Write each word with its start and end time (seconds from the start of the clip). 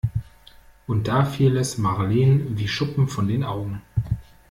Und 0.87 1.07
da 1.07 1.25
fiel 1.25 1.55
es 1.57 1.77
Marleen 1.77 2.57
wie 2.57 2.67
Schuppen 2.67 3.07
von 3.07 3.27
den 3.27 3.43
Augen. 3.43 3.83